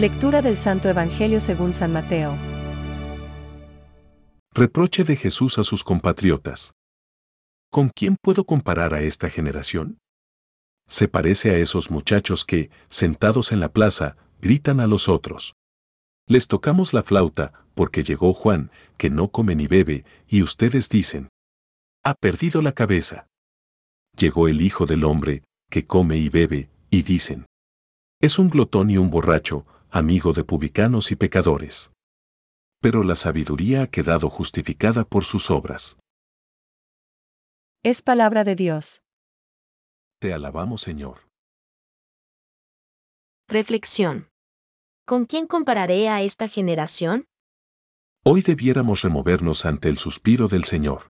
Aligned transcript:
Lectura 0.00 0.40
del 0.40 0.56
Santo 0.56 0.88
Evangelio 0.88 1.42
según 1.42 1.74
San 1.74 1.92
Mateo. 1.92 2.34
Reproche 4.54 5.04
de 5.04 5.14
Jesús 5.14 5.58
a 5.58 5.62
sus 5.62 5.84
compatriotas. 5.84 6.72
¿Con 7.70 7.90
quién 7.90 8.16
puedo 8.22 8.44
comparar 8.44 8.94
a 8.94 9.02
esta 9.02 9.28
generación? 9.28 9.98
Se 10.88 11.06
parece 11.06 11.50
a 11.50 11.58
esos 11.58 11.90
muchachos 11.90 12.46
que, 12.46 12.70
sentados 12.88 13.52
en 13.52 13.60
la 13.60 13.74
plaza, 13.74 14.16
gritan 14.40 14.80
a 14.80 14.86
los 14.86 15.10
otros. 15.10 15.52
Les 16.26 16.48
tocamos 16.48 16.94
la 16.94 17.02
flauta, 17.02 17.52
porque 17.74 18.02
llegó 18.02 18.32
Juan, 18.32 18.70
que 18.96 19.10
no 19.10 19.28
come 19.28 19.54
ni 19.54 19.66
bebe, 19.66 20.06
y 20.26 20.42
ustedes 20.42 20.88
dicen, 20.88 21.28
ha 22.02 22.14
perdido 22.14 22.62
la 22.62 22.72
cabeza. 22.72 23.26
Llegó 24.16 24.48
el 24.48 24.62
Hijo 24.62 24.86
del 24.86 25.04
Hombre, 25.04 25.44
que 25.68 25.86
come 25.86 26.16
y 26.16 26.30
bebe, 26.30 26.70
y 26.88 27.02
dicen, 27.02 27.44
es 28.22 28.38
un 28.38 28.48
glotón 28.48 28.90
y 28.90 28.96
un 28.96 29.10
borracho, 29.10 29.66
amigo 29.90 30.32
de 30.32 30.44
publicanos 30.44 31.10
y 31.10 31.16
pecadores. 31.16 31.90
Pero 32.80 33.02
la 33.02 33.16
sabiduría 33.16 33.82
ha 33.82 33.86
quedado 33.88 34.30
justificada 34.30 35.04
por 35.04 35.24
sus 35.24 35.50
obras. 35.50 35.98
Es 37.82 38.02
palabra 38.02 38.44
de 38.44 38.54
Dios. 38.56 39.02
Te 40.20 40.32
alabamos, 40.32 40.82
Señor. 40.82 41.28
Reflexión. 43.48 44.28
¿Con 45.06 45.26
quién 45.26 45.46
compararé 45.46 46.08
a 46.08 46.22
esta 46.22 46.46
generación? 46.46 47.24
Hoy 48.22 48.42
debiéramos 48.42 49.02
removernos 49.02 49.64
ante 49.64 49.88
el 49.88 49.96
suspiro 49.96 50.46
del 50.46 50.64
Señor. 50.64 51.08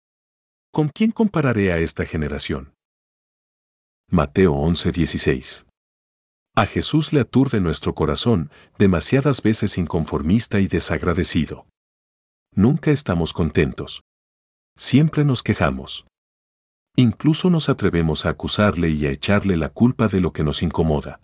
¿Con 0.72 0.88
quién 0.88 1.10
compararé 1.10 1.72
a 1.72 1.78
esta 1.78 2.06
generación? 2.06 2.72
Mateo 4.08 4.54
11:16. 4.54 5.66
A 6.56 6.66
Jesús 6.66 7.12
le 7.12 7.20
aturde 7.20 7.60
nuestro 7.60 7.94
corazón, 7.94 8.50
demasiadas 8.78 9.42
veces 9.42 9.78
inconformista 9.78 10.60
y 10.60 10.66
desagradecido. 10.66 11.66
Nunca 12.52 12.90
estamos 12.90 13.32
contentos. 13.32 14.02
Siempre 14.76 15.24
nos 15.24 15.42
quejamos. 15.42 16.06
Incluso 16.96 17.50
nos 17.50 17.68
atrevemos 17.68 18.26
a 18.26 18.30
acusarle 18.30 18.90
y 18.90 19.06
a 19.06 19.10
echarle 19.10 19.56
la 19.56 19.68
culpa 19.68 20.08
de 20.08 20.20
lo 20.20 20.32
que 20.32 20.42
nos 20.42 20.62
incomoda. 20.62 21.20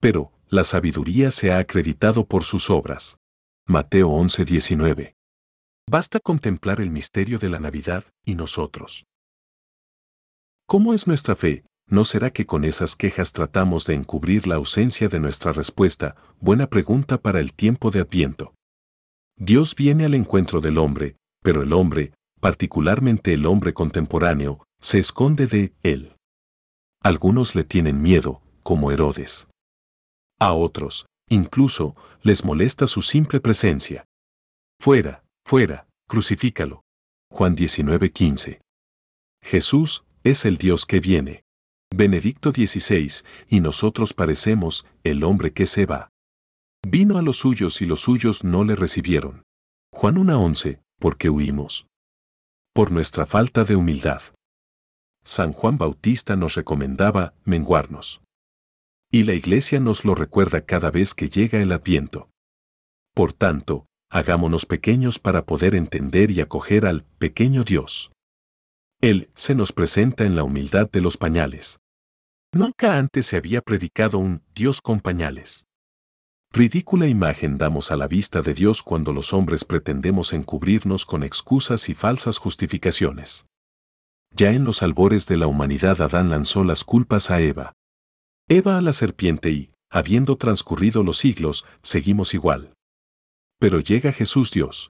Pero, 0.00 0.32
la 0.48 0.64
sabiduría 0.64 1.30
se 1.30 1.52
ha 1.52 1.58
acreditado 1.58 2.26
por 2.26 2.42
sus 2.42 2.68
obras. 2.68 3.16
Mateo 3.66 4.10
11:19. 4.10 5.14
Basta 5.88 6.18
contemplar 6.20 6.80
el 6.80 6.90
misterio 6.90 7.38
de 7.38 7.48
la 7.48 7.60
Navidad 7.60 8.04
y 8.24 8.34
nosotros. 8.34 9.04
¿Cómo 10.66 10.94
es 10.94 11.06
nuestra 11.06 11.36
fe? 11.36 11.64
¿No 11.88 12.04
será 12.04 12.30
que 12.30 12.46
con 12.46 12.64
esas 12.64 12.96
quejas 12.96 13.32
tratamos 13.32 13.84
de 13.86 13.94
encubrir 13.94 14.46
la 14.46 14.54
ausencia 14.56 15.08
de 15.08 15.20
nuestra 15.20 15.52
respuesta? 15.52 16.16
Buena 16.40 16.66
pregunta 16.68 17.18
para 17.18 17.40
el 17.40 17.52
tiempo 17.52 17.90
de 17.90 18.00
Adviento. 18.00 18.54
Dios 19.36 19.74
viene 19.74 20.04
al 20.04 20.14
encuentro 20.14 20.60
del 20.60 20.78
hombre, 20.78 21.16
pero 21.42 21.62
el 21.62 21.72
hombre, 21.72 22.12
particularmente 22.40 23.32
el 23.34 23.46
hombre 23.46 23.74
contemporáneo, 23.74 24.64
se 24.80 24.98
esconde 24.98 25.46
de 25.46 25.74
él. 25.82 26.16
Algunos 27.02 27.54
le 27.54 27.64
tienen 27.64 28.00
miedo, 28.00 28.40
como 28.62 28.90
Herodes. 28.90 29.48
A 30.38 30.52
otros, 30.52 31.06
incluso, 31.28 31.96
les 32.22 32.44
molesta 32.44 32.86
su 32.86 33.02
simple 33.02 33.40
presencia. 33.40 34.04
Fuera, 34.80 35.24
fuera, 35.44 35.86
crucifícalo. 36.08 36.82
Juan 37.30 37.56
19:15. 37.56 38.60
Jesús 39.42 40.04
es 40.22 40.44
el 40.44 40.58
Dios 40.58 40.86
que 40.86 41.00
viene. 41.00 41.42
Benedicto 41.94 42.52
16, 42.52 43.24
y 43.48 43.60
nosotros 43.60 44.14
parecemos 44.14 44.86
el 45.04 45.24
hombre 45.24 45.52
que 45.52 45.66
se 45.66 45.84
va. 45.84 46.08
Vino 46.86 47.18
a 47.18 47.22
los 47.22 47.36
suyos 47.36 47.82
y 47.82 47.86
los 47.86 48.00
suyos 48.00 48.44
no 48.44 48.64
le 48.64 48.76
recibieron. 48.76 49.42
Juan 49.92 50.16
1:11, 50.16 50.80
porque 50.98 51.28
huimos. 51.28 51.86
Por 52.72 52.92
nuestra 52.92 53.26
falta 53.26 53.64
de 53.64 53.76
humildad. 53.76 54.22
San 55.22 55.52
Juan 55.52 55.76
Bautista 55.76 56.34
nos 56.34 56.54
recomendaba 56.54 57.34
menguarnos. 57.44 58.22
Y 59.10 59.24
la 59.24 59.34
Iglesia 59.34 59.78
nos 59.78 60.06
lo 60.06 60.14
recuerda 60.14 60.64
cada 60.64 60.90
vez 60.90 61.12
que 61.12 61.28
llega 61.28 61.60
el 61.60 61.72
Adviento. 61.72 62.30
Por 63.14 63.34
tanto, 63.34 63.84
hagámonos 64.10 64.64
pequeños 64.64 65.18
para 65.18 65.44
poder 65.44 65.74
entender 65.74 66.30
y 66.30 66.40
acoger 66.40 66.86
al 66.86 67.04
pequeño 67.18 67.64
Dios. 67.64 68.10
Él 69.02 69.28
se 69.34 69.54
nos 69.54 69.72
presenta 69.72 70.24
en 70.24 70.36
la 70.36 70.44
humildad 70.44 70.90
de 70.90 71.02
los 71.02 71.18
pañales. 71.18 71.81
Nunca 72.54 72.98
antes 72.98 73.26
se 73.26 73.36
había 73.36 73.62
predicado 73.62 74.18
un 74.18 74.42
Dios 74.54 74.80
con 74.80 75.00
pañales. 75.00 75.66
Ridícula 76.52 77.06
imagen 77.06 77.56
damos 77.56 77.90
a 77.90 77.96
la 77.96 78.06
vista 78.06 78.42
de 78.42 78.52
Dios 78.52 78.82
cuando 78.82 79.12
los 79.12 79.32
hombres 79.32 79.64
pretendemos 79.64 80.34
encubrirnos 80.34 81.06
con 81.06 81.22
excusas 81.22 81.88
y 81.88 81.94
falsas 81.94 82.36
justificaciones. 82.38 83.46
Ya 84.30 84.52
en 84.52 84.64
los 84.64 84.82
albores 84.82 85.26
de 85.26 85.38
la 85.38 85.46
humanidad 85.46 86.02
Adán 86.02 86.28
lanzó 86.28 86.62
las 86.64 86.84
culpas 86.84 87.30
a 87.30 87.40
Eva. 87.40 87.72
Eva 88.48 88.76
a 88.76 88.82
la 88.82 88.92
serpiente 88.92 89.50
y, 89.50 89.72
habiendo 89.90 90.36
transcurrido 90.36 91.02
los 91.02 91.16
siglos, 91.16 91.64
seguimos 91.82 92.34
igual. 92.34 92.74
Pero 93.58 93.80
llega 93.80 94.12
Jesús 94.12 94.50
Dios, 94.50 94.90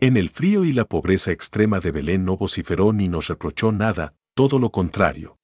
en 0.00 0.16
el 0.16 0.30
frío 0.30 0.64
y 0.64 0.72
la 0.72 0.84
pobreza 0.84 1.32
extrema 1.32 1.80
de 1.80 1.90
Belén 1.90 2.24
no 2.24 2.36
vociferó 2.36 2.92
ni 2.92 3.08
nos 3.08 3.26
reprochó 3.26 3.72
nada, 3.72 4.14
todo 4.34 4.60
lo 4.60 4.70
contrario. 4.70 5.37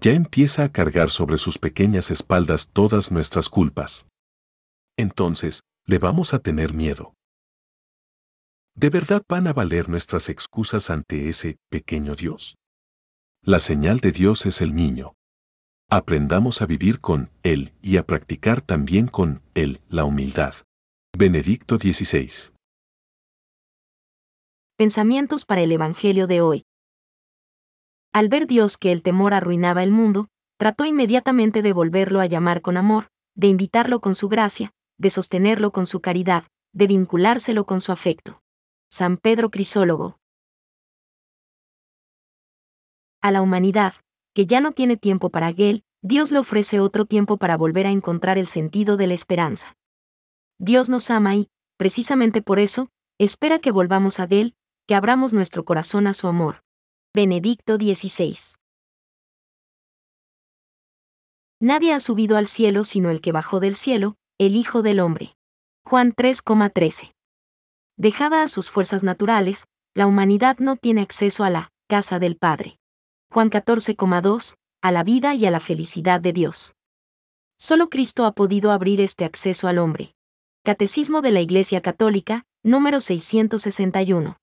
Ya 0.00 0.12
empieza 0.12 0.62
a 0.62 0.68
cargar 0.70 1.10
sobre 1.10 1.38
sus 1.38 1.58
pequeñas 1.58 2.12
espaldas 2.12 2.70
todas 2.72 3.10
nuestras 3.10 3.48
culpas. 3.48 4.06
Entonces, 4.96 5.64
le 5.86 5.98
vamos 5.98 6.34
a 6.34 6.38
tener 6.38 6.72
miedo. 6.72 7.14
¿De 8.76 8.90
verdad 8.90 9.22
van 9.28 9.48
a 9.48 9.52
valer 9.52 9.88
nuestras 9.88 10.28
excusas 10.28 10.90
ante 10.90 11.28
ese 11.28 11.56
pequeño 11.68 12.14
Dios? 12.14 12.54
La 13.42 13.58
señal 13.58 13.98
de 13.98 14.12
Dios 14.12 14.46
es 14.46 14.60
el 14.60 14.72
niño. 14.72 15.14
Aprendamos 15.90 16.62
a 16.62 16.66
vivir 16.66 17.00
con 17.00 17.30
Él 17.42 17.72
y 17.82 17.96
a 17.96 18.06
practicar 18.06 18.60
también 18.60 19.08
con 19.08 19.42
Él 19.54 19.80
la 19.88 20.04
humildad. 20.04 20.54
Benedicto 21.16 21.76
16. 21.76 22.52
Pensamientos 24.76 25.44
para 25.44 25.62
el 25.62 25.72
Evangelio 25.72 26.28
de 26.28 26.40
hoy. 26.40 26.67
Al 28.18 28.28
ver 28.28 28.48
Dios 28.48 28.78
que 28.78 28.90
el 28.90 29.02
temor 29.02 29.32
arruinaba 29.32 29.84
el 29.84 29.92
mundo, 29.92 30.26
trató 30.58 30.84
inmediatamente 30.84 31.62
de 31.62 31.72
volverlo 31.72 32.18
a 32.20 32.26
llamar 32.26 32.62
con 32.62 32.76
amor, 32.76 33.12
de 33.36 33.46
invitarlo 33.46 34.00
con 34.00 34.16
su 34.16 34.28
gracia, 34.28 34.72
de 34.98 35.10
sostenerlo 35.10 35.70
con 35.70 35.86
su 35.86 36.00
caridad, 36.00 36.42
de 36.72 36.88
vinculárselo 36.88 37.64
con 37.64 37.80
su 37.80 37.92
afecto. 37.92 38.42
San 38.90 39.18
Pedro 39.18 39.52
Crisólogo. 39.52 40.18
A 43.22 43.30
la 43.30 43.40
humanidad, 43.40 43.94
que 44.34 44.46
ya 44.46 44.60
no 44.60 44.72
tiene 44.72 44.96
tiempo 44.96 45.30
para 45.30 45.50
él, 45.50 45.84
Dios 46.02 46.32
le 46.32 46.40
ofrece 46.40 46.80
otro 46.80 47.04
tiempo 47.04 47.36
para 47.36 47.56
volver 47.56 47.86
a 47.86 47.92
encontrar 47.92 48.36
el 48.36 48.48
sentido 48.48 48.96
de 48.96 49.06
la 49.06 49.14
esperanza. 49.14 49.76
Dios 50.58 50.88
nos 50.88 51.08
ama 51.10 51.36
y, 51.36 51.50
precisamente 51.76 52.42
por 52.42 52.58
eso, 52.58 52.88
espera 53.16 53.60
que 53.60 53.70
volvamos 53.70 54.18
a 54.18 54.24
Él, 54.24 54.56
que 54.88 54.96
abramos 54.96 55.32
nuestro 55.32 55.64
corazón 55.64 56.08
a 56.08 56.14
su 56.14 56.26
amor. 56.26 56.64
Benedicto 57.14 57.78
16. 57.78 58.58
Nadie 61.58 61.94
ha 61.94 62.00
subido 62.00 62.36
al 62.36 62.46
cielo 62.46 62.84
sino 62.84 63.08
el 63.08 63.22
que 63.22 63.32
bajó 63.32 63.60
del 63.60 63.76
cielo, 63.76 64.16
el 64.36 64.54
Hijo 64.54 64.82
del 64.82 65.00
Hombre. 65.00 65.34
Juan 65.86 66.12
3,13. 66.12 67.14
Dejada 67.96 68.42
a 68.42 68.48
sus 68.48 68.70
fuerzas 68.70 69.04
naturales, 69.04 69.64
la 69.94 70.06
humanidad 70.06 70.58
no 70.58 70.76
tiene 70.76 71.00
acceso 71.00 71.44
a 71.44 71.50
la 71.50 71.70
casa 71.88 72.18
del 72.18 72.36
Padre. 72.36 72.78
Juan 73.32 73.48
14,2, 73.50 74.56
a 74.82 74.92
la 74.92 75.02
vida 75.02 75.34
y 75.34 75.46
a 75.46 75.50
la 75.50 75.60
felicidad 75.60 76.20
de 76.20 76.34
Dios. 76.34 76.74
Solo 77.58 77.88
Cristo 77.88 78.26
ha 78.26 78.32
podido 78.32 78.70
abrir 78.70 79.00
este 79.00 79.24
acceso 79.24 79.66
al 79.66 79.78
hombre. 79.78 80.12
Catecismo 80.62 81.22
de 81.22 81.32
la 81.32 81.40
Iglesia 81.40 81.80
Católica, 81.80 82.44
número 82.62 83.00
661. 83.00 84.36